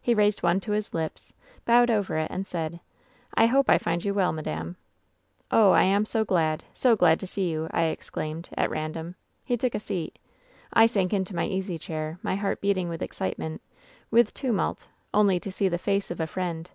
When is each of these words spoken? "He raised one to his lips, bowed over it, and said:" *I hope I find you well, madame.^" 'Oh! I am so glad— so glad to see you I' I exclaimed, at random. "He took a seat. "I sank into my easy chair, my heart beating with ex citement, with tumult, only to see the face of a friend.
"He 0.00 0.14
raised 0.14 0.42
one 0.42 0.58
to 0.60 0.72
his 0.72 0.94
lips, 0.94 1.34
bowed 1.66 1.90
over 1.90 2.16
it, 2.16 2.30
and 2.30 2.46
said:" 2.46 2.80
*I 3.34 3.44
hope 3.44 3.68
I 3.68 3.76
find 3.76 4.02
you 4.02 4.14
well, 4.14 4.32
madame.^" 4.32 4.76
'Oh! 5.50 5.72
I 5.72 5.82
am 5.82 6.06
so 6.06 6.24
glad— 6.24 6.64
so 6.82 6.96
glad 6.96 7.20
to 7.20 7.26
see 7.26 7.50
you 7.50 7.68
I' 7.72 7.82
I 7.82 7.84
exclaimed, 7.88 8.48
at 8.56 8.70
random. 8.70 9.16
"He 9.44 9.58
took 9.58 9.74
a 9.74 9.78
seat. 9.80 10.18
"I 10.72 10.86
sank 10.86 11.12
into 11.12 11.36
my 11.36 11.44
easy 11.44 11.76
chair, 11.76 12.18
my 12.22 12.36
heart 12.36 12.62
beating 12.62 12.88
with 12.88 13.02
ex 13.02 13.18
citement, 13.18 13.60
with 14.10 14.32
tumult, 14.32 14.88
only 15.12 15.38
to 15.40 15.52
see 15.52 15.68
the 15.68 15.76
face 15.76 16.10
of 16.10 16.20
a 16.20 16.26
friend. 16.26 16.70